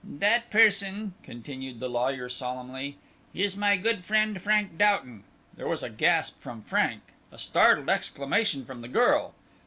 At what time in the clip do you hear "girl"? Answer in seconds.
8.87-9.35